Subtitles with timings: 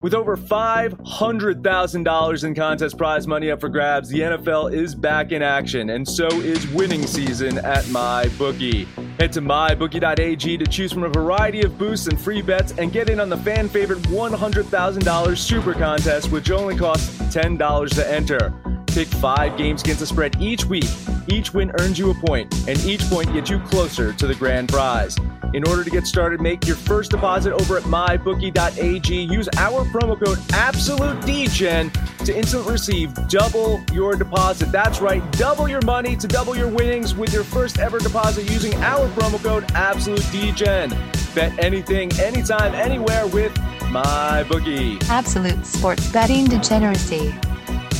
[0.00, 5.42] With over $500,000 in contest prize money up for grabs, the NFL is back in
[5.42, 8.86] action, and so is winning season at MyBookie.
[9.18, 13.10] Head to mybookie.ag to choose from a variety of boosts and free bets and get
[13.10, 18.77] in on the fan favorite $100,000 super contest, which only costs $10 to enter.
[18.88, 20.88] Pick five games against the spread each week.
[21.28, 24.70] Each win earns you a point, and each point gets you closer to the grand
[24.70, 25.16] prize.
[25.54, 29.14] In order to get started, make your first deposit over at mybookie.ag.
[29.14, 34.72] Use our promo code AbsoluteDGen to instantly receive double your deposit.
[34.72, 38.74] That's right, double your money to double your winnings with your first ever deposit using
[38.82, 41.34] our promo code AbsoluteDGen.
[41.34, 43.54] Bet anything, anytime, anywhere with
[43.92, 45.02] MyBookie.
[45.08, 47.34] Absolute sports betting degeneracy.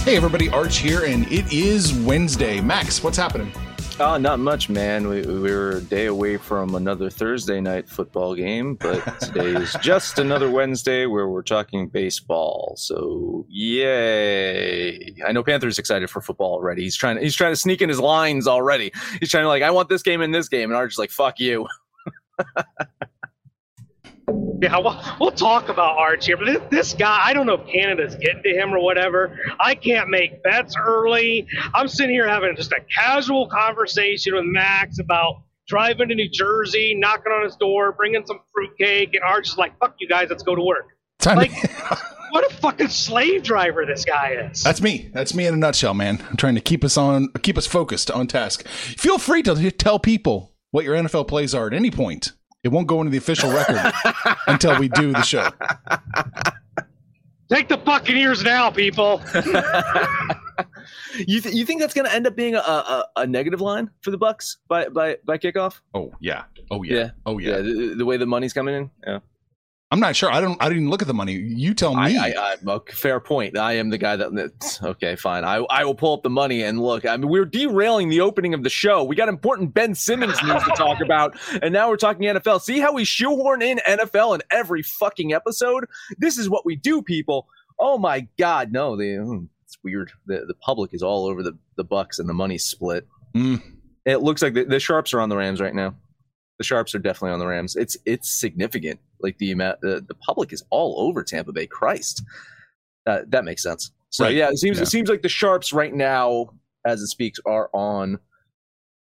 [0.08, 2.62] Hey everybody, Arch here, and it is Wednesday.
[2.62, 3.52] Max, what's happening?
[4.00, 5.06] Oh, not much, man.
[5.06, 9.76] We, we were a day away from another Thursday night football game, but today is
[9.82, 12.72] just another Wednesday where we're talking baseball.
[12.78, 15.14] So, yay!
[15.26, 16.84] I know Panther's excited for football already.
[16.84, 17.18] He's trying.
[17.18, 18.90] He's trying to sneak in his lines already.
[19.20, 21.38] He's trying to like, I want this game and this game, and Arch's like, fuck
[21.38, 21.66] you.
[24.60, 27.66] Yeah, we'll, we'll talk about Arch here, but this, this guy, I don't know if
[27.68, 29.38] Canada's getting to him or whatever.
[29.60, 31.46] I can't make bets early.
[31.74, 36.94] I'm sitting here having just a casual conversation with Max about driving to New Jersey,
[36.98, 40.42] knocking on his door, bringing some fruitcake, and Arch is like, fuck you guys, let's
[40.42, 40.86] go to work.
[41.20, 41.98] Time Like, to-
[42.30, 44.62] what a fucking slave driver this guy is.
[44.64, 45.10] That's me.
[45.14, 46.24] That's me in a nutshell, man.
[46.28, 48.66] I'm trying to keep us on, keep us focused on task.
[48.66, 52.32] Feel free to tell people what your NFL plays are at any point.
[52.64, 53.80] It won't go into the official record
[54.46, 55.48] until we do the show.
[57.48, 59.22] Take the Buccaneers now, people.
[61.26, 63.90] you th- you think that's going to end up being a, a, a negative line
[64.02, 65.80] for the Bucks by by by kickoff?
[65.94, 66.44] Oh yeah.
[66.70, 67.10] Oh yeah.
[67.24, 67.58] Oh yeah.
[67.58, 68.90] the, the way the money's coming in.
[69.06, 69.20] Yeah.
[69.90, 70.30] I'm not sure.
[70.30, 70.60] I don't.
[70.60, 71.32] I didn't even look at the money.
[71.32, 72.18] You tell me.
[72.18, 73.56] I, I, okay, fair point.
[73.56, 74.78] I am the guy that.
[74.82, 75.44] Okay, fine.
[75.44, 77.06] I, I will pull up the money and look.
[77.06, 79.02] I mean, we're derailing the opening of the show.
[79.02, 82.60] We got important Ben Simmons news to talk about, and now we're talking NFL.
[82.60, 85.86] See how we shoehorn in NFL in every fucking episode?
[86.18, 87.48] This is what we do, people.
[87.78, 90.12] Oh my God, no, the hmm, it's weird.
[90.26, 93.06] The the public is all over the the Bucks and the money split.
[93.34, 93.62] Mm.
[94.04, 95.94] It looks like the, the sharps are on the Rams right now.
[96.58, 97.76] The sharps are definitely on the Rams.
[97.76, 98.98] It's it's significant.
[99.20, 101.66] Like the amount, the, the public is all over Tampa Bay.
[101.66, 102.22] Christ,
[103.06, 103.92] uh, that makes sense.
[104.10, 104.34] So Right.
[104.34, 104.82] yeah, it seems Yeah.
[104.82, 106.50] it seems like the sharps right now,
[106.84, 108.18] as it speaks, are on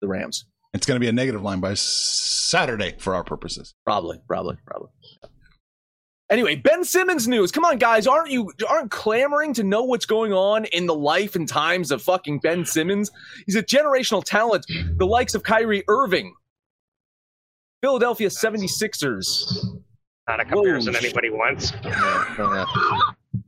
[0.01, 0.45] the Rams.
[0.75, 3.75] It's going to be a negative line by Saturday for our purposes.
[3.85, 4.89] Probably, probably, probably.
[6.31, 7.53] Anyway, Ben Simmons news.
[7.53, 11.35] Come on, guys, aren't you aren't clamoring to know what's going on in the life
[11.37, 13.11] and times of fucking Ben Simmons?
[13.45, 14.65] He's a generational talent,
[14.97, 16.35] the likes of Kyrie Irving,
[17.83, 19.45] Philadelphia 76ers.
[20.29, 20.99] Not a comparison Whoa.
[21.01, 21.73] anybody wants.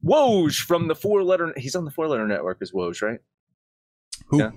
[0.04, 1.54] Woj from the four letter.
[1.56, 3.20] He's on the four letter network as Woj, right?
[4.28, 4.38] Who?
[4.40, 4.50] Yeah.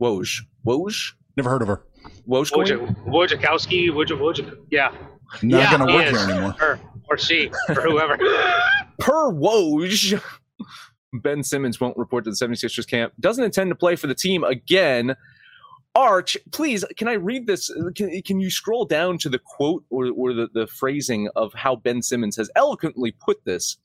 [0.00, 0.42] Woj.
[0.66, 1.12] Woj.
[1.36, 1.82] Never heard of her.
[2.28, 2.52] Woj.
[2.52, 2.66] coin?
[2.66, 4.92] Wojciech- Wojciechowski, Wojciech, Wojciech, yeah.
[5.42, 6.20] Not yeah, going to he work is.
[6.26, 6.54] here anymore.
[6.60, 8.16] Or, or she, or whoever.
[8.98, 10.22] per Woj.
[11.14, 13.14] Ben Simmons won't report to the 76ers camp.
[13.18, 15.16] Doesn't intend to play for the team again.
[15.96, 17.70] Arch, please, can I read this?
[17.96, 21.74] Can, can you scroll down to the quote or, or the, the phrasing of how
[21.76, 23.78] Ben Simmons has eloquently put this?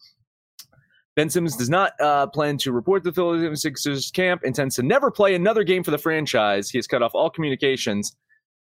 [1.15, 5.09] Ben Simmons does not uh, plan to report the Philadelphia Sixers camp, intends to never
[5.09, 6.69] play another game for the franchise.
[6.69, 8.15] He has cut off all communications.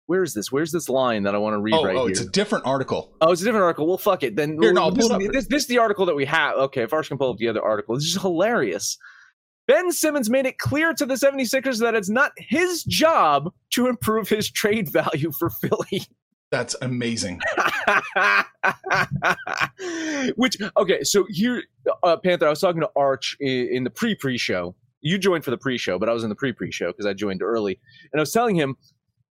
[0.06, 0.50] Where is this?
[0.52, 2.10] Where's this line that I want to read Oh, right oh, here?
[2.12, 3.12] it's a different article.
[3.20, 3.86] Oh, it's a different article.
[3.86, 4.36] Well, fuck it.
[4.36, 5.32] Then Here, no, this, pull it up.
[5.32, 6.56] this, this is the article that we have.
[6.56, 8.98] Okay, if Arch can pull up the other article, this is hilarious.
[9.68, 14.28] Ben Simmons made it clear to the 76ers that it's not his job to improve
[14.28, 16.02] his trade value for Philly.
[16.50, 17.40] That's amazing.
[20.36, 21.62] Which, okay, so here,
[22.02, 24.74] uh, Panther, I was talking to Arch in, in the pre pre show.
[25.00, 27.06] You joined for the pre show, but I was in the pre pre show because
[27.06, 27.80] I joined early.
[28.12, 28.76] And I was telling him,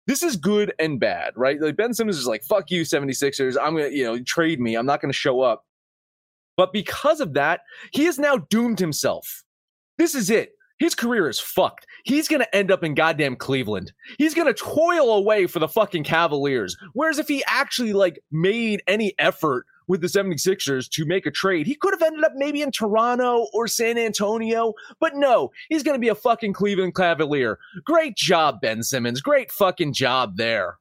[0.05, 1.59] this is good and bad, right?
[1.59, 3.57] Like Ben Simmons is like, fuck you, 76ers.
[3.59, 4.75] I'm going to, you know, trade me.
[4.75, 5.65] I'm not going to show up.
[6.55, 9.43] But because of that, he has now doomed himself.
[9.97, 10.53] This is it.
[10.79, 11.87] His career is fucked.
[12.03, 13.93] He's going to end up in goddamn Cleveland.
[14.19, 16.77] He's going to toil away for the fucking Cavaliers.
[16.93, 21.65] Whereas if he actually like made any effort with the 76ers to make a trade.
[21.65, 25.95] He could have ended up maybe in Toronto or San Antonio, but no, he's going
[25.95, 27.57] to be a fucking Cleveland Cavalier.
[27.85, 29.21] Great job, Ben Simmons.
[29.21, 30.77] Great fucking job there.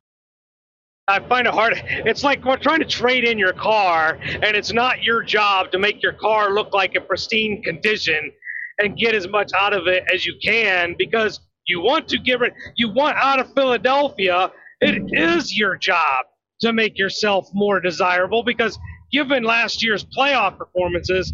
[1.09, 1.81] I find it hard.
[1.85, 5.79] It's like we're trying to trade in your car, and it's not your job to
[5.79, 8.33] make your car look like a pristine condition
[8.79, 12.41] and get as much out of it as you can because you want to get
[12.41, 12.53] rid.
[12.77, 14.51] You want out of Philadelphia.
[14.81, 16.27] It is your job
[16.61, 18.79] to make yourself more desirable because
[19.13, 21.33] given last year's playoff performances,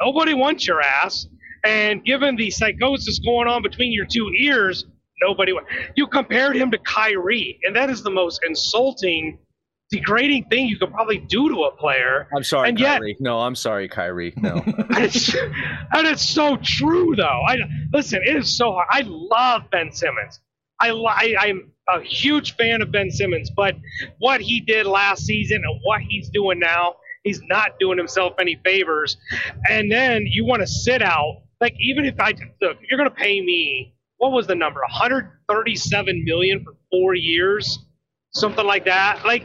[0.00, 1.26] nobody wants your ass.
[1.64, 4.84] And given the psychosis going on between your two ears,
[5.22, 5.52] nobody.
[5.96, 9.38] You compared him to Kyrie, and that is the most insulting,
[9.92, 12.26] degrading thing you could probably do to a player.
[12.34, 14.34] I'm sorry, and yet, no, I'm sorry, Kyrie.
[14.36, 14.62] No.
[14.66, 17.42] and, it's, and it's so true, though.
[17.46, 17.58] I
[17.92, 18.20] listen.
[18.24, 18.88] It is so hard.
[18.90, 20.40] I love Ben Simmons.
[20.80, 23.76] I, I I'm a huge fan of Ben Simmons, but
[24.18, 28.58] what he did last season and what he's doing now, he's not doing himself any
[28.64, 29.16] favors.
[29.68, 31.42] And then you want to sit out.
[31.60, 34.78] Like even if I look, you're going to pay me what was the number?
[34.82, 37.80] 137 million for four years,
[38.30, 39.24] something like that.
[39.24, 39.42] Like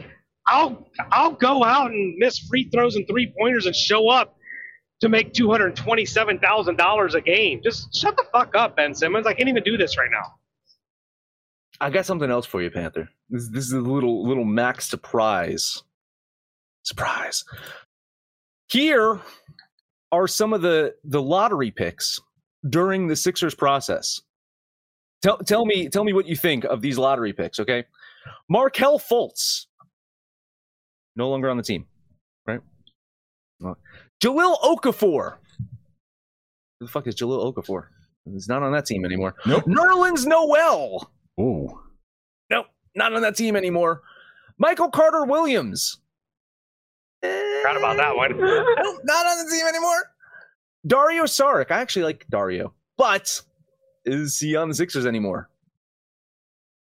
[0.48, 4.36] I'll I'll go out and miss free throws and three pointers and show up
[5.00, 7.60] to make two hundred twenty-seven thousand dollars a game.
[7.62, 9.26] Just shut the fuck up, Ben Simmons.
[9.26, 10.34] I can't even do this right now.
[11.80, 13.08] I got something else for you, Panther.
[13.30, 15.82] This, this is a little little max surprise.
[16.82, 17.44] Surprise.
[18.70, 19.20] Here
[20.10, 22.18] are some of the the lottery picks
[22.68, 24.20] during the Sixers process.
[25.22, 27.84] Tell tell me tell me what you think of these lottery picks, okay?
[28.48, 29.66] Markelle Fultz,
[31.18, 31.84] no longer on the team,
[32.46, 32.60] right?
[34.22, 35.34] Jahlil Okafor.
[36.80, 37.86] Who the fuck is Jahlil Okafor?
[38.32, 39.34] He's not on that team anymore.
[39.44, 39.64] Nope.
[39.64, 41.10] Nerlens Noel.
[41.40, 41.80] Ooh.
[42.50, 44.02] Nope, not on that team anymore.
[44.58, 45.98] Michael Carter Williams.
[47.22, 48.30] Forgot about that one.
[48.38, 50.12] nope, not on the team anymore.
[50.86, 51.70] Dario Saric.
[51.70, 53.42] I actually like Dario, but
[54.04, 55.50] is he on the Sixers anymore?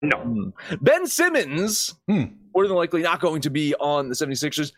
[0.02, 0.52] No.
[0.80, 2.24] Ben Simmons, Hmm.
[2.54, 4.72] more than likely not going to be on the 76ers,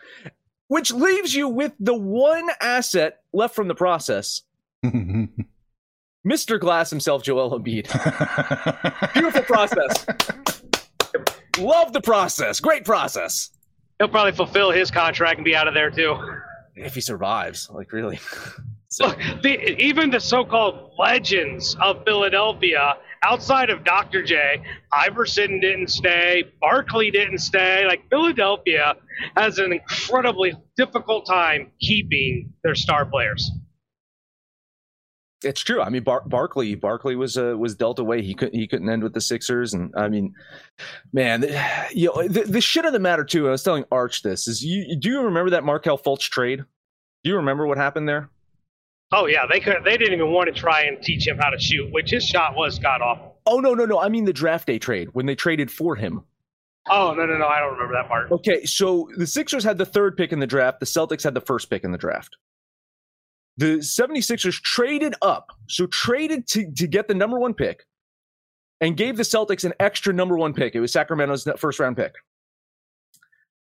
[0.68, 4.42] which leaves you with the one asset left from the process.
[6.26, 6.60] Mr.
[6.60, 7.86] Glass himself, Joel Embiid.
[9.14, 10.06] Beautiful process.
[11.58, 12.60] Love the process.
[12.60, 13.50] Great process.
[13.98, 16.16] He'll probably fulfill his contract and be out of there too.
[16.76, 18.20] If he survives, like really.
[18.88, 24.22] So, Look, the, even the so-called legends of Philadelphia, outside of Dr.
[24.22, 24.62] J,
[24.92, 27.86] Iverson didn't stay, Barkley didn't stay.
[27.86, 28.94] Like Philadelphia
[29.36, 33.50] has an incredibly difficult time keeping their star players.
[35.44, 35.80] it's true.
[35.80, 38.22] I mean, Bar- Barkley, Barkley was uh, was dealt away.
[38.22, 40.34] He couldn't he couldn't end with the Sixers, and I mean,
[41.12, 41.62] man, the,
[41.92, 43.46] you know, the, the shit of the matter too.
[43.48, 44.96] I was telling Arch this is you.
[44.96, 46.64] Do you remember that Markelle Fultz trade?
[47.22, 48.30] Do you remember what happened there?
[49.10, 49.76] Oh yeah, they could.
[49.84, 52.54] They didn't even want to try and teach him how to shoot, which his shot
[52.54, 53.36] was god awful.
[53.46, 53.98] Oh no, no, no.
[53.98, 56.22] I mean the draft day trade when they traded for him.
[56.90, 58.30] Oh no, no, no, I don't remember that part.
[58.32, 61.40] Okay, so the Sixers had the third pick in the draft, the Celtics had the
[61.40, 62.36] first pick in the draft.
[63.58, 67.84] The 76ers traded up, so traded to, to get the number one pick
[68.80, 70.76] and gave the Celtics an extra number one pick.
[70.76, 72.14] It was Sacramento's first round pick.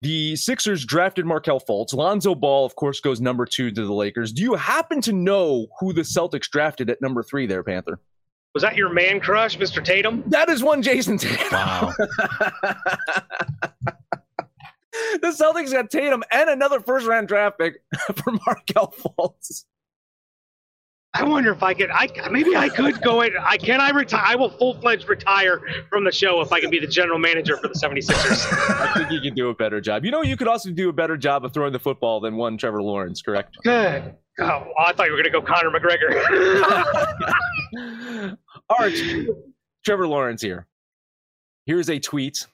[0.01, 1.93] The Sixers drafted Markelle Fultz.
[1.93, 4.31] Lonzo Ball, of course, goes number two to the Lakers.
[4.31, 7.99] Do you happen to know who the Celtics drafted at number three there, Panther?
[8.53, 9.83] Was that your man crush, Mr.
[9.83, 10.23] Tatum?
[10.27, 11.47] That is one Jayson Tatum.
[11.51, 11.93] Wow.
[15.21, 17.81] the Celtics got Tatum and another first round draft pick
[18.15, 19.65] for Markelle Fultz.
[21.15, 21.89] I wonder if I could.
[21.89, 23.31] I maybe I could go in.
[23.41, 23.81] I can.
[23.81, 24.23] I retire.
[24.23, 27.57] I will full fledged retire from the show if I can be the general manager
[27.57, 28.45] for the 76ers.
[28.79, 30.05] I think you can do a better job.
[30.05, 32.57] You know, you could also do a better job of throwing the football than one
[32.57, 33.57] Trevor Lawrence, correct?
[33.63, 34.13] Good.
[34.39, 36.15] Oh, I thought you were going to go Conor McGregor.
[38.69, 39.01] Arch,
[39.83, 40.67] Trevor Lawrence here.
[41.65, 42.45] Here's a tweet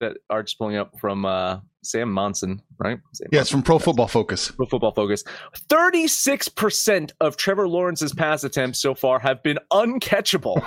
[0.00, 2.98] that Arch's pulling up from uh, Sam Monson, right?
[3.14, 4.50] Sam yeah, it's from Pro Football Focus.
[4.50, 5.24] Pro Football Focus.
[5.68, 10.60] 36% of Trevor Lawrence's pass attempts so far have been uncatchable,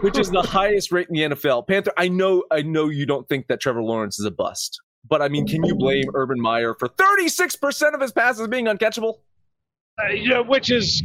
[0.02, 1.66] which is the highest rate in the NFL.
[1.66, 4.80] Panther, I know I know you don't think that Trevor Lawrence is a bust.
[5.08, 9.18] But I mean, can you blame Urban Meyer for 36% of his passes being uncatchable?
[10.02, 11.02] uh, you know, which is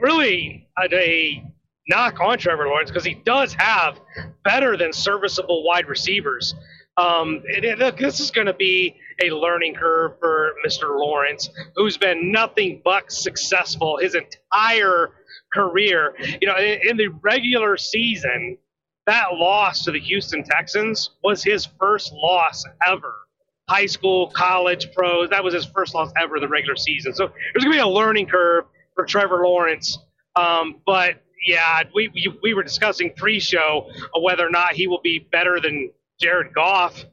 [0.00, 1.44] really a, a
[1.88, 3.98] knock on Trevor Lawrence because he does have
[4.44, 6.54] better than serviceable wide receivers.
[6.96, 10.98] Um, it, it- this is going to be a learning curve for Mr.
[10.98, 15.10] Lawrence, who's been nothing but successful his entire
[15.52, 16.14] career.
[16.40, 18.58] You know, in, in the regular season,
[19.06, 23.14] that loss to the Houston Texans was his first loss ever
[23.68, 25.30] high school, college, pros.
[25.30, 27.14] That was his first loss ever in the regular season.
[27.14, 29.98] So there's going to be a learning curve for Trevor Lawrence.
[30.36, 33.88] Um, but yeah, we, we, we were discussing pre-show
[34.20, 37.04] whether or not he will be better than Jared Goff.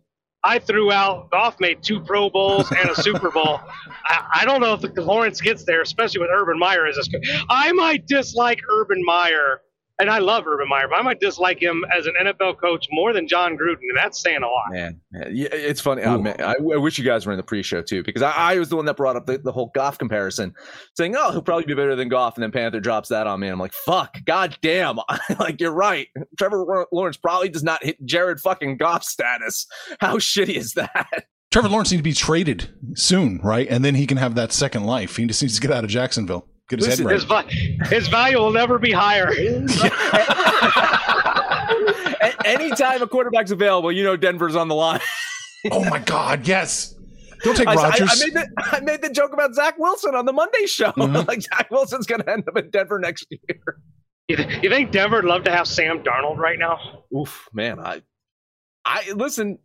[0.43, 3.59] I threw out Goff made two Pro Bowls and a Super Bowl.
[4.05, 6.97] I, I, don't know if Lawrence gets there, especially with Urban Meyer as.
[7.49, 9.61] I might dislike Urban Meyer
[9.99, 13.11] and I love Urban Meyer, but I might dislike him as an NFL coach more
[13.11, 14.71] than Jon Gruden, and that's saying a lot.
[14.71, 15.01] Man,
[15.31, 16.03] yeah, it's funny.
[16.03, 18.31] Oh, I, mean, I, I, wish you guys were in the pre-show too, because I,
[18.31, 20.53] I was the one that brought up the, the, whole Goff comparison,
[20.95, 23.47] saying, "Oh, he'll probably be better than Goff," and then Panther drops that on me,
[23.47, 24.99] and I'm like, "Fuck, god damn!"
[25.39, 26.07] like you're right.
[26.37, 29.67] Trevor Lawrence probably does not hit Jared fucking Goff status.
[29.99, 31.25] How shitty is that?
[31.51, 33.67] Trevor Lawrence needs to be traded soon, right?
[33.67, 35.17] And then he can have that second life.
[35.17, 36.47] He just needs to get out of Jacksonville.
[36.69, 37.49] Get his Listen, head right.
[37.49, 39.29] His, his value will never be higher.
[42.45, 44.99] Anytime a quarterback's available, you know Denver's on the line.
[45.71, 46.47] oh my God!
[46.47, 46.95] Yes.
[47.43, 48.09] Don't take Rodgers.
[48.09, 50.91] I, I, made the, I, made the, joke about Zach Wilson on the Monday show.
[50.91, 51.15] Mm-hmm.
[51.27, 53.59] like Zach Wilson's going to end up in Denver next year.
[54.27, 57.03] You, th- you think Denver would love to have Sam Darnold right now?
[57.17, 57.79] Oof, man.
[57.79, 58.01] I,
[58.85, 59.59] I listen.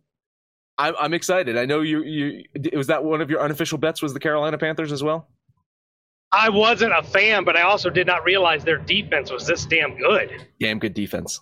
[0.77, 1.57] I'm, I'm excited.
[1.57, 2.03] I know you.
[2.03, 2.43] You
[2.73, 4.01] was that one of your unofficial bets?
[4.01, 5.29] Was the Carolina Panthers as well?
[6.31, 9.97] I wasn't a fan, but I also did not realize their defense was this damn
[9.97, 10.47] good.
[10.59, 11.39] Damn good defense.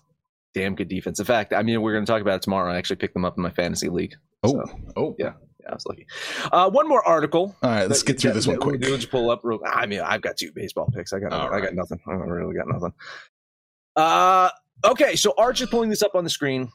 [0.54, 1.20] Damn good defense.
[1.20, 2.72] In fact, I mean, we're going to talk about it tomorrow.
[2.72, 4.16] I actually picked them up in my fantasy league.
[4.44, 5.34] Oh, so, oh, yeah.
[5.62, 6.06] Yeah, I was lucky.
[6.52, 7.56] Uh, one more article.
[7.64, 8.82] All right, let's get through this one quick.
[8.82, 9.42] We'll just pull up.
[9.44, 11.14] Real, I mean, I've got two baseball picks.
[11.14, 11.64] I got, I right.
[11.64, 12.00] got nothing.
[12.06, 12.94] I really got nothing.
[13.96, 14.50] Uh,
[14.84, 16.70] okay, so Arch is pulling this up on the screen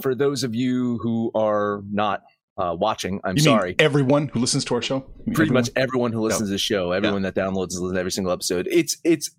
[0.00, 2.22] for those of you who are not
[2.58, 3.20] uh, watching.
[3.24, 3.74] I'm you sorry.
[3.78, 5.00] everyone who listens to our show.
[5.00, 5.54] Pretty everyone?
[5.54, 6.46] much everyone who listens no.
[6.46, 7.30] to the show, everyone yeah.
[7.30, 8.68] that downloads and every single episode.
[8.70, 9.30] It's it's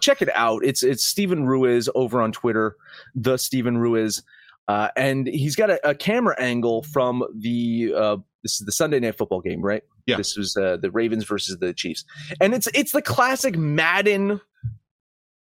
[0.00, 0.64] check it out.
[0.64, 2.76] It's it's Steven Ruiz over on Twitter,
[3.14, 4.22] the Steven Ruiz,
[4.68, 9.00] uh, and he's got a, a, camera angle from the uh, this is the Sunday
[9.00, 9.82] Night Football game, right?
[10.06, 10.16] Yeah.
[10.16, 12.04] This was uh, the Ravens versus the Chiefs,
[12.40, 14.40] and it's it's the classic Madden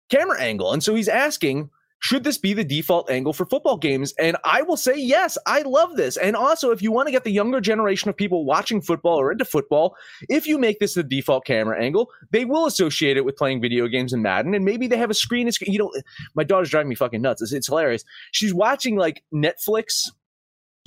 [0.09, 1.69] camera angle, and so he's asking
[1.99, 4.13] should this be the default angle for football games?
[4.19, 6.17] And I will say, yes, I love this.
[6.17, 9.31] And also, if you want to get the younger generation of people watching football or
[9.31, 9.95] into football,
[10.29, 13.87] if you make this the default camera angle, they will associate it with playing video
[13.87, 14.53] games and Madden.
[14.53, 15.49] And maybe they have a screen.
[15.61, 15.91] You know,
[16.35, 17.41] my daughter's driving me fucking nuts.
[17.41, 18.03] It's, it's hilarious.
[18.31, 20.09] She's watching like Netflix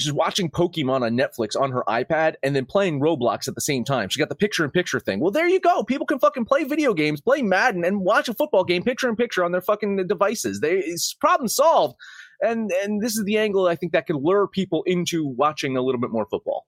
[0.03, 3.85] she's watching Pokemon on Netflix on her iPad and then playing Roblox at the same
[3.85, 4.09] time.
[4.09, 5.21] She got the picture in picture thing.
[5.21, 5.83] Well, there you go.
[5.85, 9.17] People can fucking play video games, play Madden, and watch a football game picture in
[9.17, 10.61] picture on their fucking devices.
[10.61, 11.97] They it's problem solved.
[12.41, 15.83] And and this is the angle I think that could lure people into watching a
[15.83, 16.67] little bit more football.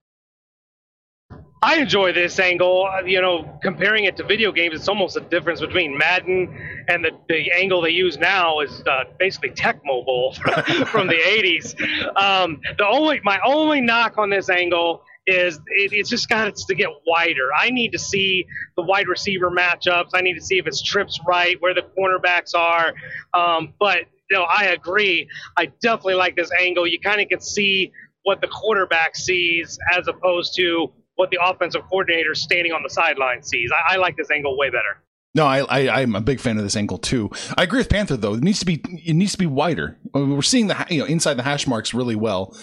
[1.64, 2.86] I enjoy this angle.
[2.92, 6.54] Uh, you know, comparing it to video games, it's almost a difference between Madden
[6.88, 10.34] and the, the angle they use now is uh, basically Tecmo Bowl
[10.86, 11.74] from the 80s.
[12.20, 16.74] Um, the only my only knock on this angle is it, it's just got to
[16.74, 17.48] get wider.
[17.58, 18.44] I need to see
[18.76, 20.10] the wide receiver matchups.
[20.12, 22.92] I need to see if it's trips right, where the cornerbacks are.
[23.32, 24.00] Um, but
[24.30, 25.26] you know, I agree.
[25.56, 26.86] I definitely like this angle.
[26.86, 27.90] You kind of can see
[28.24, 33.42] what the quarterback sees as opposed to what the offensive coordinator standing on the sideline
[33.42, 33.70] sees.
[33.72, 35.02] I, I like this angle way better.
[35.36, 37.28] No, I, I am a big fan of this angle too.
[37.58, 38.34] I agree with Panther though.
[38.34, 39.98] It needs to be it needs to be wider.
[40.12, 42.56] We're seeing the you know inside the hash marks really well.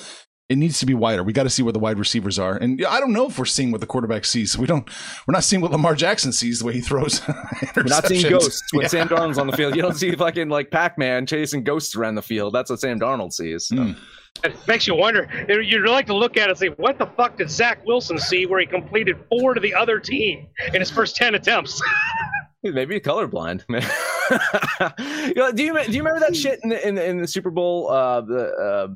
[0.52, 1.24] It needs to be wider.
[1.24, 3.46] We got to see where the wide receivers are, and I don't know if we're
[3.46, 4.58] seeing what the quarterback sees.
[4.58, 4.86] We don't.
[5.26, 7.26] We're not seeing what Lamar Jackson sees the way he throws.
[7.78, 8.90] we're not seeing ghosts when yeah.
[8.90, 9.78] Sam Darnold's on the field.
[9.78, 12.54] You don't see fucking like Pac Man chasing ghosts around the field.
[12.54, 13.68] That's what Sam Darnold sees.
[13.68, 13.78] So.
[13.78, 13.98] Mm.
[14.44, 15.30] It makes you wonder.
[15.48, 18.46] You'd like to look at it and say, what the fuck did Zach Wilson see
[18.46, 21.82] where he completed four to the other team in his first 10 attempts?
[22.64, 23.64] Maybe colorblind.
[25.30, 27.28] you know, do you do you remember that shit in the in the, in the
[27.28, 27.90] Super Bowl?
[27.90, 28.88] Uh, the uh,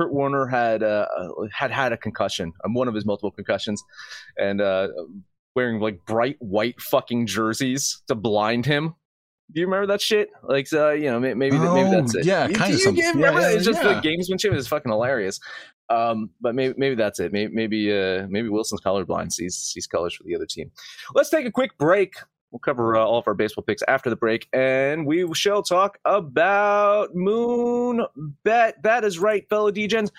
[0.00, 1.06] Kurt Warner had uh,
[1.52, 3.82] had had a concussion, um, one of his multiple concussions,
[4.38, 4.88] and uh,
[5.54, 8.94] wearing like bright white fucking jerseys to blind him
[9.52, 10.30] do you remember that shit?
[10.42, 12.24] Like, uh, you know, maybe oh, maybe that's it.
[12.24, 12.80] Yeah, kind of.
[12.80, 14.00] You, remember yeah, It's just yeah.
[14.00, 15.40] the gamesmanship is fucking hilarious.
[15.88, 17.32] Um, but maybe maybe that's it.
[17.32, 20.70] Maybe maybe uh, maybe Wilson's colorblind sees sees colors for the other team.
[21.14, 22.14] Let's take a quick break.
[22.50, 25.98] We'll cover uh, all of our baseball picks after the break, and we shall talk
[26.04, 28.04] about Moon
[28.42, 28.82] Bet.
[28.82, 30.10] That is right, fellow Degens.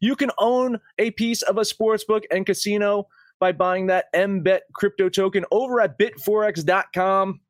[0.00, 3.08] You can own a piece of a sports book and casino
[3.40, 7.40] by buying that MBET crypto token over at bitforex.com.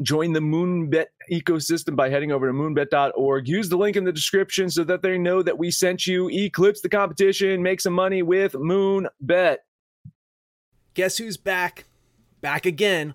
[0.00, 3.48] Join the Moonbet ecosystem by heading over to moonbet.org.
[3.48, 6.30] Use the link in the description so that they know that we sent you.
[6.30, 9.58] Eclipse the competition, make some money with Moonbet.
[10.94, 11.84] Guess who's back?
[12.40, 13.14] Back again.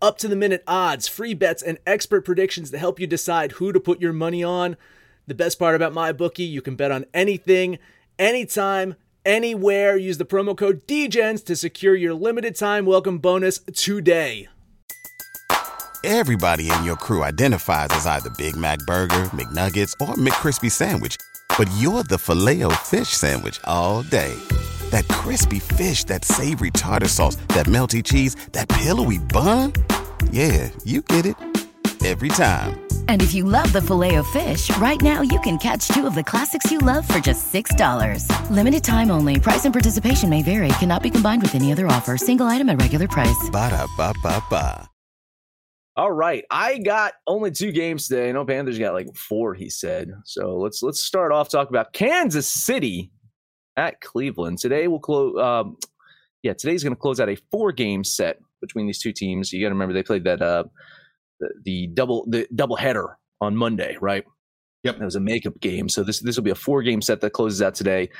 [0.00, 3.72] Up to the minute odds, free bets, and expert predictions to help you decide who
[3.72, 4.76] to put your money on.
[5.26, 7.80] The best part about MyBookie, you can bet on anything,
[8.16, 8.94] anytime,
[9.26, 9.96] anywhere.
[9.96, 14.46] Use the promo code DEGENS to secure your limited time welcome bonus today.
[16.04, 21.16] Everybody in your crew identifies as either Big Mac Burger, McNuggets, or McCrispy Sandwich.
[21.58, 24.36] But you're the filet fish Sandwich all day.
[24.90, 29.72] That crispy fish, that savory tartar sauce, that melty cheese, that pillowy bun.
[30.30, 31.36] Yeah, you get it.
[32.04, 32.80] Every time.
[33.08, 36.14] And if you love the filet of fish, right now you can catch two of
[36.14, 38.50] the classics you love for just $6.
[38.50, 39.40] Limited time only.
[39.40, 40.68] Price and participation may vary.
[40.80, 42.16] Cannot be combined with any other offer.
[42.16, 43.50] Single item at regular price.
[43.50, 44.88] Ba da ba ba ba.
[45.96, 48.30] All right, I got only two games today.
[48.30, 49.54] No Panthers got like four.
[49.54, 50.12] He said.
[50.24, 53.10] So let's let's start off talk about Kansas City
[53.78, 54.58] at Cleveland.
[54.58, 55.38] Today we'll close.
[55.40, 55.76] Um,
[56.42, 59.52] yeah, today's going to close out a four game set between these two teams.
[59.52, 60.64] You got to remember they played that uh,
[61.40, 64.24] the, the double the double header on Monday, right?
[64.84, 64.98] Yep.
[64.98, 65.88] That was a makeup game.
[65.88, 68.10] So this this will be a four game set that closes out today.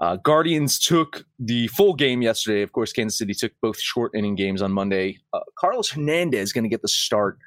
[0.00, 2.62] Uh, Guardians took the full game yesterday.
[2.62, 5.18] Of course, Kansas City took both short inning games on Monday.
[5.32, 7.38] Uh, Carlos Hernandez is going to get the start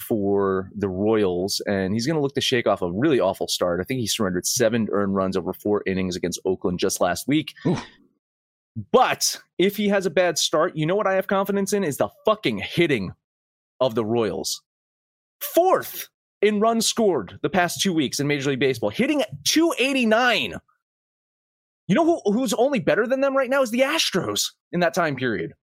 [0.00, 3.80] for the Royals, and he's going to look to shake off a really awful start.
[3.80, 7.54] I think he surrendered seven earned runs over four innings against Oakland just last week.
[7.66, 7.82] Oof.
[8.92, 11.96] But if he has a bad start, you know what I have confidence in is
[11.96, 13.12] the fucking hitting
[13.80, 14.62] of the Royals.
[15.40, 16.08] Fourth
[16.42, 20.54] in runs scored the past two weeks in Major League Baseball, hitting at 289.
[21.88, 24.94] You know who, who's only better than them right now is the Astros in that
[24.94, 25.54] time period.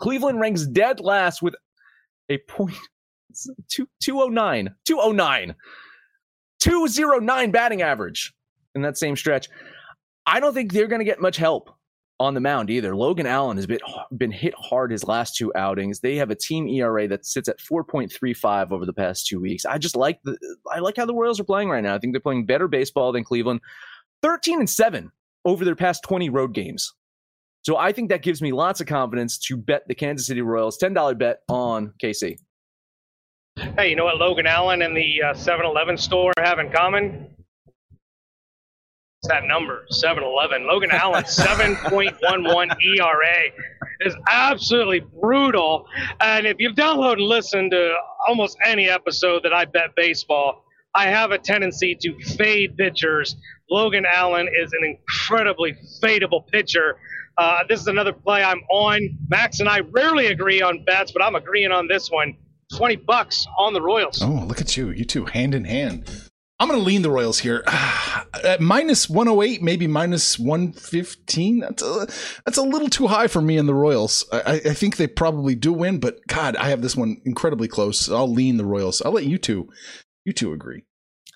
[0.00, 1.54] Cleveland ranks dead last with
[2.28, 2.74] a point
[3.68, 5.54] two, 209, 209,
[6.60, 8.32] 209 batting average
[8.74, 9.48] in that same stretch.
[10.26, 11.70] I don't think they're going to get much help
[12.20, 12.94] on the mound either.
[12.94, 13.80] Logan Allen has been
[14.16, 16.00] been hit hard his last two outings.
[16.00, 19.64] They have a team ERA that sits at 4.35 over the past two weeks.
[19.64, 20.38] I just like the
[20.72, 21.94] I like how the Royals are playing right now.
[21.94, 23.60] I think they're playing better baseball than Cleveland.
[24.22, 25.10] 13 and 7
[25.44, 26.94] over their past 20 road games.
[27.62, 30.78] So I think that gives me lots of confidence to bet the Kansas City Royals
[30.78, 32.38] $10 bet on KC.
[33.56, 37.28] Hey, you know what Logan Allen and the uh, 7-Eleven store have in common?
[39.22, 40.66] It's that number, 7-Eleven.
[40.66, 43.36] Logan Allen, 7.11 ERA
[44.00, 45.86] is absolutely brutal.
[46.20, 47.94] And if you've downloaded and listened to
[48.26, 53.36] almost any episode that I bet baseball, I have a tendency to fade pitchers.
[53.70, 56.96] Logan Allen is an incredibly fadeable pitcher.
[57.38, 59.16] Uh, this is another play I'm on.
[59.28, 62.36] Max and I rarely agree on bets, but I'm agreeing on this one.
[62.76, 64.22] 20 bucks on the Royals.
[64.22, 64.90] Oh, look at you.
[64.90, 66.10] You two hand in hand.
[66.60, 67.64] I'm going to lean the Royals here.
[68.44, 71.58] At minus 108, maybe minus 115.
[71.60, 72.06] That's a,
[72.44, 74.24] that's a little too high for me and the Royals.
[74.32, 78.08] I, I think they probably do win, but God, I have this one incredibly close.
[78.08, 79.02] I'll lean the Royals.
[79.02, 79.68] I'll let you two,
[80.24, 80.84] you two agree.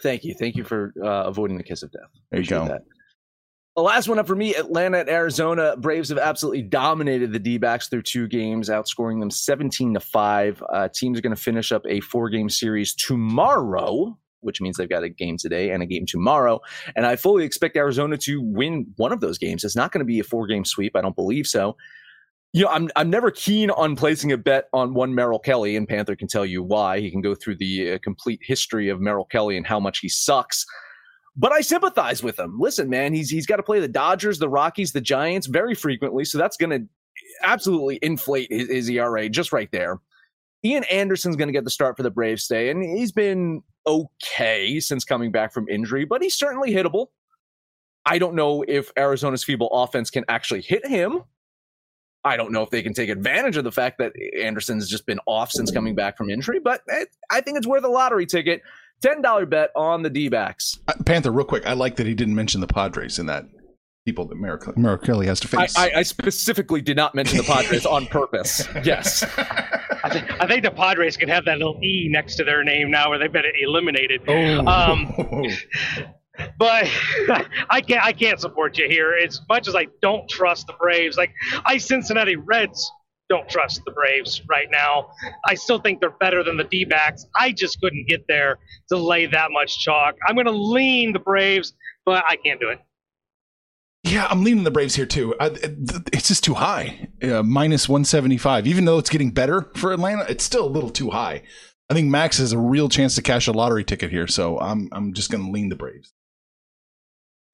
[0.03, 0.35] Thank you.
[0.39, 2.03] Thank you for uh, avoiding the kiss of death.
[2.31, 2.69] There you Appreciate go.
[2.69, 2.83] That.
[3.79, 5.77] The last one up for me Atlanta at Arizona.
[5.77, 10.65] Braves have absolutely dominated the D backs through two games, outscoring them 17 to 5.
[10.69, 14.89] Uh, teams are going to finish up a four game series tomorrow, which means they've
[14.89, 16.61] got a game today and a game tomorrow.
[16.97, 19.63] And I fully expect Arizona to win one of those games.
[19.63, 20.97] It's not going to be a four game sweep.
[20.97, 21.77] I don't believe so.
[22.53, 25.87] You know, I'm I'm never keen on placing a bet on one Merrill Kelly, and
[25.87, 26.99] Panther can tell you why.
[26.99, 30.09] He can go through the uh, complete history of Merrill Kelly and how much he
[30.09, 30.67] sucks
[31.39, 32.59] but I sympathize with him.
[32.59, 36.25] Listen, man, he's he's got to play the Dodgers, the Rockies, the Giants very frequently,
[36.25, 36.87] so that's going to
[37.43, 40.01] absolutely inflate his, his ERA just right there.
[40.65, 44.81] Ian Anderson's going to get the start for the Braves today, and he's been okay
[44.81, 47.07] since coming back from injury, but he's certainly hittable.
[48.05, 51.23] I don't know if Arizona's feeble offense can actually hit him.
[52.25, 55.21] I don't know if they can take advantage of the fact that Anderson's just been
[55.27, 56.83] off since coming back from injury, but
[57.31, 58.63] I think it's worth a lottery ticket.
[59.03, 60.79] $10 bet on the D backs.
[60.89, 61.67] Uh, Panther, real quick.
[61.67, 63.45] I like that he didn't mention the Padres in that.
[64.07, 65.77] people that Merrill, Merrill Kelly has to face.
[65.77, 68.67] I, I, I specifically did not mention the Padres on purpose.
[68.85, 69.23] Yes.
[70.05, 72.91] I, th- I think the Padres could have that little E next to their name
[72.91, 74.23] now, where they've been eliminated.
[74.29, 74.67] Oh.
[74.67, 75.13] Um,
[76.59, 76.89] but
[77.69, 79.15] I can't I can't support you here.
[79.23, 81.33] As much as I don't trust the Braves, like
[81.67, 82.91] I Cincinnati Reds
[83.29, 85.11] don't trust the Braves right now.
[85.47, 87.27] I still think they're better than the D-backs.
[87.37, 88.59] I just couldn't get there
[88.91, 90.17] to lay that much chalk.
[90.27, 91.75] I'm going to lean the Braves,
[92.07, 92.79] but I can't do it.
[94.05, 95.35] Yeah, I'm leaning the Braves here too.
[95.39, 95.51] I,
[96.13, 98.67] it's just too high, uh, minus 175.
[98.67, 101.43] Even though it's getting better for Atlanta, it's still a little too high.
[101.91, 104.89] I think Max has a real chance to cash a lottery ticket here, so I'm
[104.93, 106.13] I'm just going to lean the Braves.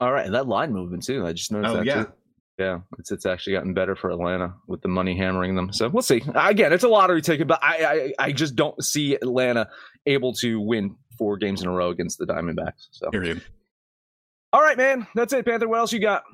[0.01, 1.27] All right, that line movement too.
[1.27, 2.05] I just noticed Oh, that yeah.
[2.05, 2.13] too.
[2.59, 5.73] Yeah, it's it's actually gotten better for Atlanta with the money hammering them.
[5.73, 6.23] So we'll see.
[6.35, 9.69] Again, it's a lottery ticket, but I I, I just don't see Atlanta
[10.07, 12.89] able to win four games in a row against the Diamondbacks.
[12.93, 13.43] So Period.
[14.53, 15.69] all right, man, that's it, Panther.
[15.69, 16.25] What else you got?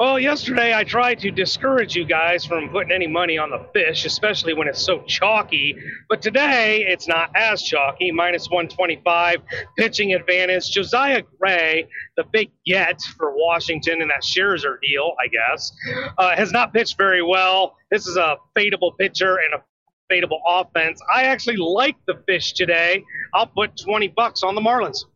[0.00, 4.04] Well, yesterday I tried to discourage you guys from putting any money on the fish,
[4.04, 5.76] especially when it's so chalky.
[6.08, 8.12] But today it's not as chalky.
[8.12, 9.38] Minus 125,
[9.76, 10.70] pitching advantage.
[10.70, 15.72] Josiah Gray, the big get for Washington in that Scherzer deal, I guess,
[16.16, 17.74] uh, has not pitched very well.
[17.90, 21.00] This is a fadeable pitcher and a fadeable offense.
[21.12, 23.02] I actually like the fish today.
[23.34, 25.06] I'll put 20 bucks on the Marlins.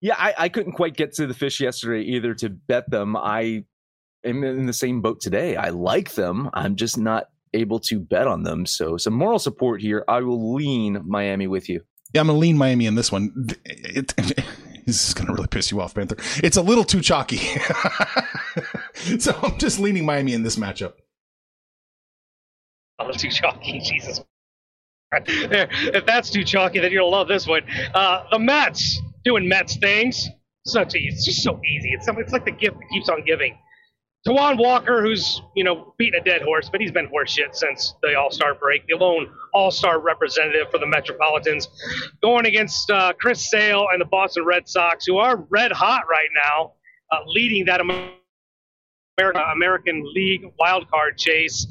[0.00, 3.16] Yeah, I, I couldn't quite get to the fish yesterday either to bet them.
[3.16, 3.64] I
[4.24, 5.56] am in the same boat today.
[5.56, 6.50] I like them.
[6.54, 8.66] I'm just not able to bet on them.
[8.66, 10.04] So some moral support here.
[10.08, 11.82] I will lean Miami with you.
[12.12, 13.32] Yeah, I'm going to lean Miami in this one.
[13.64, 14.44] It, it,
[14.86, 16.16] this is going to really piss you off, Panther.
[16.42, 17.36] It's a little too chalky.
[19.18, 20.94] so I'm just leaning Miami in this matchup.
[22.98, 24.22] Oh, too chalky, Jesus.
[25.26, 27.62] There, if that's too chalky, then you'll love this one.
[27.94, 30.28] Uh, the Mets doing Mets things.
[30.66, 31.08] Such easy.
[31.08, 31.90] It's just so easy.
[31.92, 33.56] It's some- it's like the gift that keeps on giving.
[34.26, 37.94] Taijuan Walker, who's you know beating a dead horse, but he's been horse shit since
[38.02, 38.86] the All Star break.
[38.86, 41.68] The lone All Star representative for the Metropolitans,
[42.22, 46.28] going against uh, Chris Sale and the Boston Red Sox, who are red hot right
[46.34, 46.72] now,
[47.12, 51.66] uh, leading that American American League wild card chase.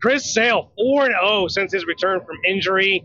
[0.00, 3.04] Chris Sale, 4 and 0 since his return from injury.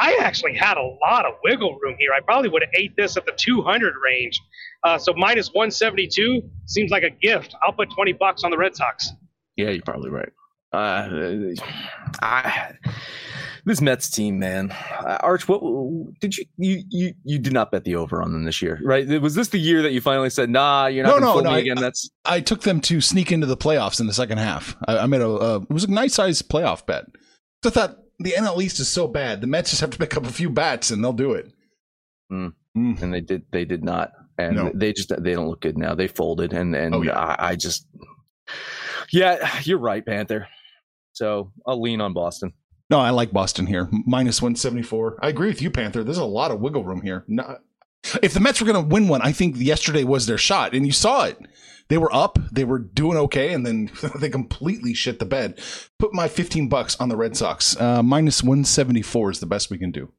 [0.00, 2.10] I actually had a lot of wiggle room here.
[2.16, 4.40] I probably would have ate this at the 200 range.
[4.84, 7.54] Uh, so minus 172 seems like a gift.
[7.62, 9.10] I'll put 20 bucks on the Red Sox.
[9.56, 10.28] Yeah, you're probably right.
[10.72, 11.08] Uh,
[12.22, 12.72] I,
[13.64, 14.70] this Mets team, man.
[14.70, 15.60] Uh, Arch, what
[16.20, 19.06] did you, you you you did not bet the over on them this year, right?
[19.20, 21.50] Was this the year that you finally said, "Nah, you're not No, gonna no, no,
[21.52, 21.76] me I- again"?
[21.76, 24.76] That's I took them to sneak into the playoffs in the second half.
[24.86, 27.06] I, I made a, uh, it was a nice size playoff bet.
[27.64, 29.40] So I thought the NL East is so bad.
[29.40, 31.52] The Mets just have to pick up a few bats and they'll do it.
[32.32, 32.52] Mm.
[32.76, 33.02] Mm.
[33.02, 34.70] and they did they did not, and No.
[34.74, 35.94] they just they don't look good now.
[35.94, 37.18] They folded, and and Oh, yeah.
[37.18, 37.86] I, I just
[39.12, 40.48] yeah, you're right, Panther.
[41.12, 42.52] So I'll lean on Boston.
[42.90, 43.88] No, I like Boston here.
[44.06, 45.18] Minus 174.
[45.22, 46.02] I agree with you, Panther.
[46.04, 47.24] There's a lot of wiggle room here.
[47.28, 47.58] No,
[48.22, 50.86] if the Mets were going to win one, I think yesterday was their shot, and
[50.86, 51.38] you saw it.
[51.88, 53.90] They were up, they were doing okay, and then
[54.20, 55.60] they completely shit the bed.
[55.98, 57.78] Put my 15 bucks on the Red Sox.
[57.80, 60.12] Uh, minus 174 is the best we can do.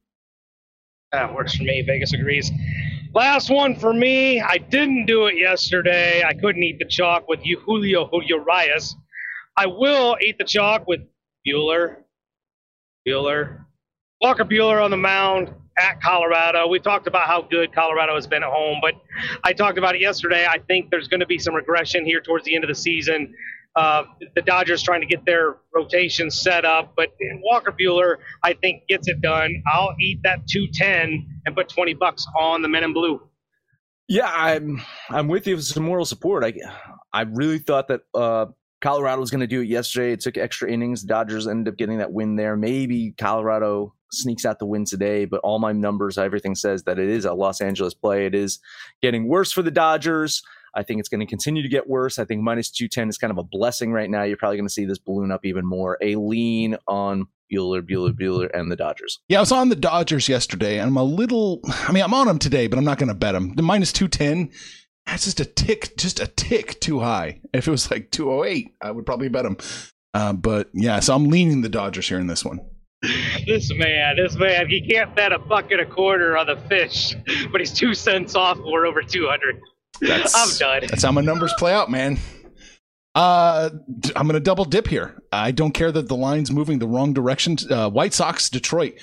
[1.12, 1.82] That works for me.
[1.82, 2.50] Vegas agrees.
[3.14, 4.40] Last one for me.
[4.40, 6.22] I didn't do it yesterday.
[6.22, 8.94] I couldn't eat the chalk with you, Julio Urias.
[9.56, 11.00] I will eat the chalk with
[11.46, 11.96] Buehler.
[13.06, 13.64] Bueller.
[14.20, 16.68] Walker Buehler on the mound at Colorado.
[16.68, 18.94] We talked about how good Colorado has been at home, but
[19.44, 20.46] I talked about it yesterday.
[20.46, 23.34] I think there's going to be some regression here towards the end of the season.
[23.76, 24.02] Uh,
[24.34, 27.10] the Dodgers trying to get their rotation set up, but
[27.42, 29.62] Walker Buehler, I think, gets it done.
[29.72, 33.20] I'll eat that 210 and put 20 bucks on the Men in Blue.
[34.08, 36.42] Yeah, I'm I'm with you some moral support.
[36.42, 36.52] I
[37.12, 38.46] I really thought that uh,
[38.80, 40.12] Colorado was going to do it yesterday.
[40.12, 41.02] It took extra innings.
[41.02, 42.56] The Dodgers ended up getting that win there.
[42.56, 47.08] Maybe Colorado sneaks out the win today, but all my numbers, everything says that it
[47.08, 48.26] is a Los Angeles play.
[48.26, 48.58] It is
[49.02, 50.42] getting worse for the Dodgers.
[50.74, 52.18] I think it's going to continue to get worse.
[52.18, 54.22] I think minus 210 is kind of a blessing right now.
[54.22, 55.98] You're probably going to see this balloon up even more.
[56.00, 59.18] A lean on Bueller, Bueller, Bueller, and the Dodgers.
[59.28, 61.60] Yeah, I was on the Dodgers yesterday, and I'm a little.
[61.64, 63.54] I mean, I'm on them today, but I'm not going to bet them.
[63.56, 64.50] The minus two ten.
[65.06, 67.40] That's just a tick, just a tick too high.
[67.52, 69.56] If it was like 208, I would probably bet them.
[70.14, 72.60] Uh, but yeah, so I'm leaning the Dodgers here in this one.
[73.46, 77.16] This man, this man, he can't bet a buck and a quarter on the fish,
[77.50, 78.58] but he's two cents off.
[78.58, 79.60] We're over 200.
[80.00, 80.88] That's, I'm done.
[80.88, 82.18] That's how my numbers play out, man.
[83.14, 83.70] Uh,
[84.14, 85.20] I'm going to double dip here.
[85.32, 87.56] I don't care that the line's moving the wrong direction.
[87.68, 88.94] Uh, White Sox, Detroit.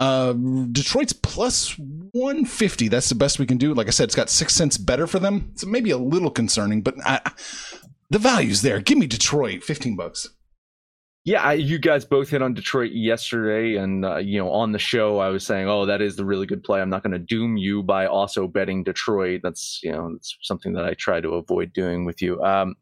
[0.00, 0.32] Uh,
[0.70, 2.88] Detroit's plus 150.
[2.88, 3.74] That's the best we can do.
[3.74, 5.50] Like I said, it's got six cents better for them.
[5.52, 7.20] It's maybe a little concerning, but I,
[8.10, 8.80] the value's there.
[8.80, 10.28] Give me Detroit, 15 bucks.
[11.28, 14.78] Yeah, I, you guys both hit on Detroit yesterday, and uh, you know on the
[14.78, 16.80] show I was saying, oh, that is the really good play.
[16.80, 19.42] I'm not going to doom you by also betting Detroit.
[19.42, 22.42] That's you know that's something that I try to avoid doing with you.
[22.42, 22.76] Um,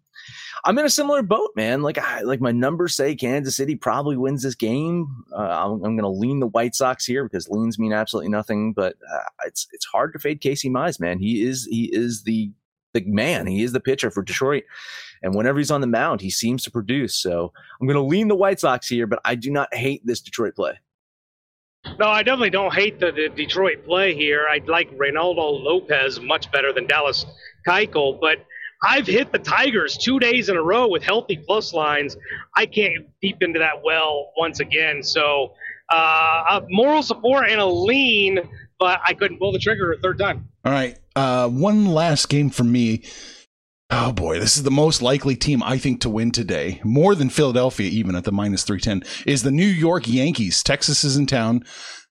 [0.65, 1.83] I'm in a similar boat, man.
[1.83, 5.09] Like I, like my numbers say, Kansas City probably wins this game.
[5.37, 8.73] Uh, I'm, I'm going to lean the White Sox here because leans mean absolutely nothing.
[8.73, 11.19] But uh, it's it's hard to fade Casey Mize, man.
[11.19, 12.53] He is he is the
[12.95, 13.49] the man.
[13.49, 14.63] He is the pitcher for Detroit.
[15.23, 17.15] And whenever he's on the mound, he seems to produce.
[17.15, 20.21] So I'm going to lean the White Sox here, but I do not hate this
[20.21, 20.79] Detroit play.
[21.99, 24.47] No, I definitely don't hate the, the Detroit play here.
[24.51, 27.25] I'd like Reynaldo Lopez much better than Dallas
[27.67, 28.39] Keuchel, but
[28.85, 32.17] I've hit the Tigers two days in a row with healthy plus lines.
[32.57, 35.03] I can't deep into that well once again.
[35.03, 35.55] So,
[35.89, 38.41] uh, moral support and a lean,
[38.79, 40.49] but I couldn't pull the trigger a third time.
[40.65, 40.99] All right.
[41.15, 43.05] Uh, one last game for me.
[43.89, 47.29] Oh boy, this is the most likely team I think to win today, more than
[47.29, 50.63] Philadelphia, even at the minus 310, is the New York Yankees.
[50.65, 51.65] Texas is in town.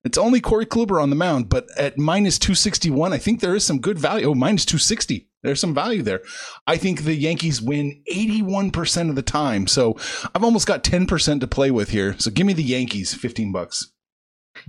[0.05, 3.65] It's only Corey Kluber on the mound, but at minus 261, I think there is
[3.65, 4.27] some good value.
[4.27, 5.27] Oh, minus 260.
[5.43, 6.21] There's some value there.
[6.65, 9.67] I think the Yankees win 81% of the time.
[9.67, 9.97] So
[10.33, 12.15] I've almost got 10% to play with here.
[12.19, 13.91] So give me the Yankees, 15 bucks.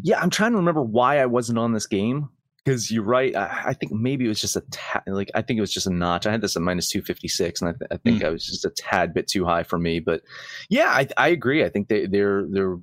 [0.03, 2.31] Yeah, I'm trying to remember why I wasn't on this game
[2.67, 3.35] because you're right.
[3.37, 5.87] I, I, think maybe it was just a tad, like I think it was just
[5.87, 6.27] a notch.
[6.27, 8.27] I had this at minus two fifty six, and I, th- I think mm.
[8.27, 10.01] I was just a tad bit too high for me.
[10.01, 10.23] But
[10.69, 11.65] yeah, I, I agree.
[11.65, 12.77] I think they, they're they're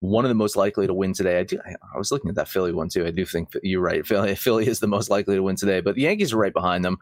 [0.00, 1.38] one of the most likely to win today.
[1.38, 1.58] I do.
[1.64, 3.06] I, I, was looking at that Philly one too.
[3.06, 4.06] I do think you're right.
[4.06, 6.84] Philly, Philly is the most likely to win today, but the Yankees are right behind
[6.84, 6.98] them.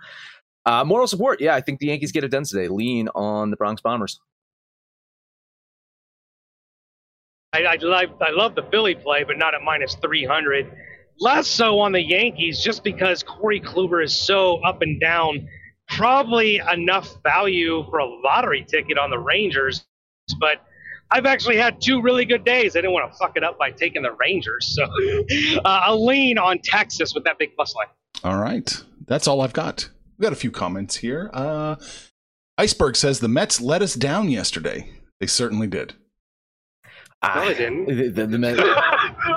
[0.64, 1.40] Uh, moral support.
[1.40, 2.68] Yeah, I think the Yankees get it done today.
[2.68, 4.20] Lean on the Bronx Bombers.
[7.53, 10.70] I, I, love, I love the Philly play, but not at minus 300
[11.20, 15.48] less so on the Yankees just because Corey Kluber is so up and down.
[15.88, 19.87] Probably enough value for a lottery ticket on the Rangers,
[20.38, 20.62] but
[21.11, 22.76] I've actually had two really good days.
[22.76, 24.85] I didn't want to fuck it up by taking the Rangers, so
[25.64, 27.87] uh, a lean on Texas with that big plus line.
[28.22, 28.70] All right,
[29.07, 29.88] that's all I've got.
[30.18, 31.31] We got a few comments here.
[31.33, 31.76] Uh,
[32.59, 34.90] Iceberg says the Mets let us down yesterday.
[35.20, 35.94] They certainly did.
[37.22, 37.87] No, I didn't.
[37.87, 38.61] The, the, the, Mets,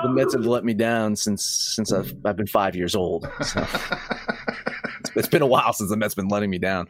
[0.02, 3.28] the, Mets, have let me down since since I've I've been five years old.
[5.16, 6.88] it's been a while since the Mets been letting me down.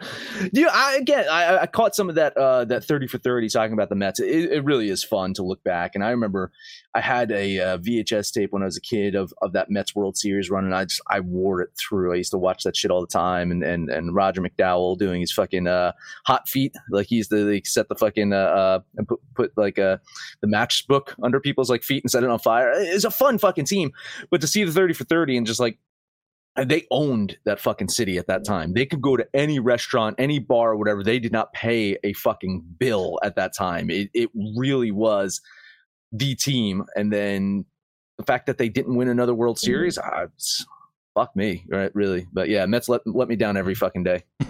[0.52, 3.72] Yeah, I again I, I caught some of that uh, that thirty for thirty talking
[3.72, 4.20] about the Mets.
[4.20, 6.52] It, it, really is fun to look back, and I remember
[6.94, 9.94] I had a uh, VHS tape when I was a kid of of that Mets
[9.94, 12.12] World Series run, and I just I wore it through.
[12.12, 15.20] I used to watch that shit all the time, and and and Roger McDowell doing
[15.20, 15.92] his fucking uh,
[16.26, 19.78] hot feet, like he's the like, set the fucking uh, uh and put put like
[19.78, 19.98] uh
[20.40, 22.70] the match book under people's like feet and set it on fire.
[22.74, 23.92] It's a fun fucking team,
[24.30, 25.78] but to see the thirty for thirty and just like
[26.56, 28.74] and they owned that fucking city at that time.
[28.74, 31.02] They could go to any restaurant, any bar, whatever.
[31.02, 33.88] They did not pay a fucking bill at that time.
[33.90, 35.40] It, it really was
[36.12, 36.84] the team.
[36.94, 37.64] And then
[38.18, 39.66] the fact that they didn't win another World mm-hmm.
[39.66, 40.26] Series, I,
[41.14, 41.94] fuck me, right?
[41.94, 42.26] Really.
[42.32, 44.22] But yeah, Mets let, let me down every fucking day.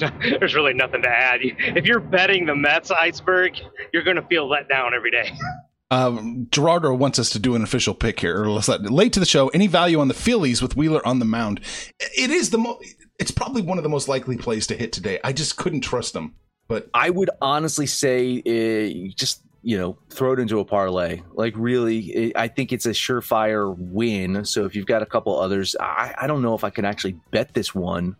[0.00, 1.40] There's really nothing to add.
[1.42, 3.58] If you're betting the Mets iceberg,
[3.94, 5.32] you're going to feel let down every day.
[5.90, 8.44] Um, Gerardo wants us to do an official pick here.
[8.44, 11.24] let's let Late to the show, any value on the Phillies with Wheeler on the
[11.24, 11.60] mound?
[11.98, 12.80] It is the mo-
[13.18, 15.18] It's probably one of the most likely plays to hit today.
[15.24, 16.34] I just couldn't trust them.
[16.68, 21.20] But I would honestly say uh, just you know throw it into a parlay.
[21.32, 24.44] Like really, it, I think it's a surefire win.
[24.44, 27.16] So if you've got a couple others, I, I don't know if I can actually
[27.32, 28.14] bet this one.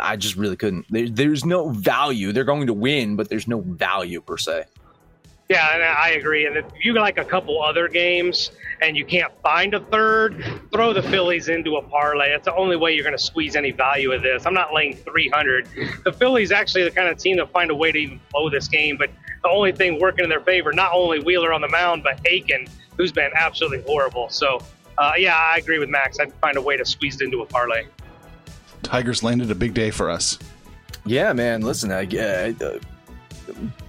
[0.00, 0.86] I just really couldn't.
[0.88, 2.32] There, there's no value.
[2.32, 4.64] They're going to win, but there's no value per se.
[5.48, 6.46] Yeah, and I agree.
[6.46, 8.50] And if you like a couple other games
[8.82, 12.28] and you can't find a third, throw the Phillies into a parlay.
[12.30, 14.44] That's the only way you're going to squeeze any value of this.
[14.44, 15.66] I'm not laying 300.
[16.04, 18.68] The Phillies actually the kind of team that find a way to even blow this
[18.68, 19.08] game, but
[19.42, 22.66] the only thing working in their favor, not only Wheeler on the mound, but Akin,
[22.98, 24.28] who's been absolutely horrible.
[24.28, 24.60] So,
[24.98, 26.18] uh, yeah, I agree with Max.
[26.20, 27.86] I'd find a way to squeeze it into a parlay.
[28.82, 30.38] Tigers landed a big day for us.
[31.06, 31.62] Yeah, man.
[31.62, 32.78] Listen, I, uh,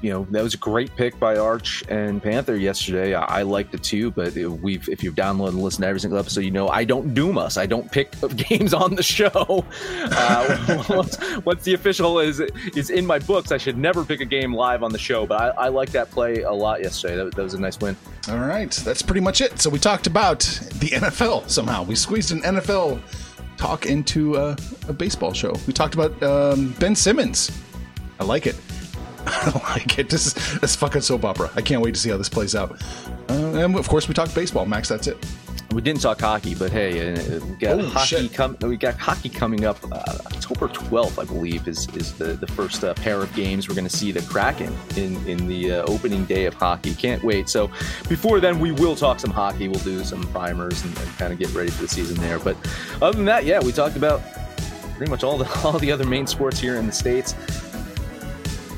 [0.01, 3.13] you know that was a great pick by Arch and Panther yesterday.
[3.13, 6.19] I, I liked it too, but we've if you've downloaded and listened to every single
[6.19, 7.57] episode, you know I don't doom us.
[7.57, 8.13] I don't pick
[8.49, 9.65] games on the show.
[9.95, 10.83] Uh,
[11.45, 12.39] once, the official is
[12.75, 15.25] is in my books, I should never pick a game live on the show.
[15.25, 17.15] But I, I like that play a lot yesterday.
[17.15, 17.95] That, that was a nice win.
[18.29, 19.59] All right, that's pretty much it.
[19.59, 20.39] So we talked about
[20.75, 21.83] the NFL somehow.
[21.83, 23.01] We squeezed an NFL
[23.59, 24.55] talk into a,
[24.87, 25.53] a baseball show.
[25.67, 27.51] We talked about um, Ben Simmons.
[28.19, 28.55] I like it.
[29.25, 30.09] I don't like it.
[30.09, 31.49] This is this fucking soap opera.
[31.55, 32.81] I can't wait to see how this plays out.
[33.29, 34.65] Uh, and of course, we talked baseball.
[34.65, 35.17] Max, that's it.
[35.71, 38.07] We didn't talk hockey, but hey, uh, we got Oh, hockey.
[38.07, 38.33] shit.
[38.33, 39.77] Com- we got hockey coming up.
[39.91, 43.75] Uh, October twelfth, I believe, is is the the first uh, pair of games we're
[43.75, 46.95] going to see the Kraken in in the uh, opening day of hockey.
[46.95, 47.49] Can't wait.
[47.49, 47.67] So
[48.07, 49.67] before then, we will talk some hockey.
[49.67, 52.39] We'll do some primers and, and kind of get ready for the season there.
[52.39, 52.57] But
[52.99, 54.21] other than that, yeah, we talked about
[54.97, 57.35] pretty much all the all the other main sports here in the states.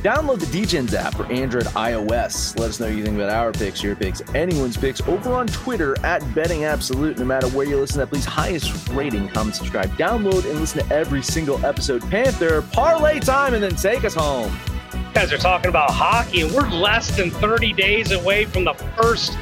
[0.01, 2.57] Download the Degens app for Android, iOS.
[2.57, 5.45] Let us know what you think about our picks, your picks, anyone's picks over on
[5.45, 7.19] Twitter at Betting Absolute.
[7.19, 10.91] No matter where you listen to, please highest rating, comment, subscribe, download, and listen to
[10.91, 12.01] every single episode.
[12.09, 14.51] Panther, parlay time, and then take us home.
[14.91, 18.73] You guys are talking about hockey, and we're less than 30 days away from the
[18.99, 19.37] first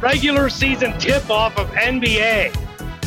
[0.00, 2.54] regular season tip off of NBA.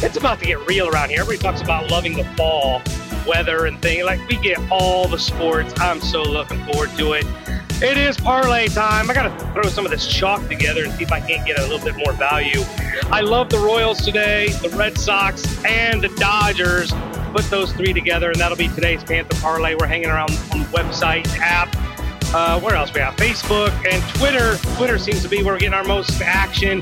[0.03, 1.21] It's about to get real around here.
[1.21, 2.81] Everybody talks about loving the fall
[3.27, 4.05] weather and things.
[4.05, 5.73] Like, we get all the sports.
[5.79, 7.25] I'm so looking forward to it.
[7.79, 9.09] It is parlay time.
[9.09, 11.59] I got to throw some of this chalk together and see if I can't get
[11.59, 12.61] a little bit more value.
[13.11, 16.91] I love the Royals today, the Red Sox, and the Dodgers.
[17.33, 19.75] Put those three together, and that'll be today's Panther parlay.
[19.75, 21.69] We're hanging around on website, app,
[22.33, 24.57] uh, where else we have Facebook and Twitter.
[24.75, 26.81] Twitter seems to be where we're getting our most action.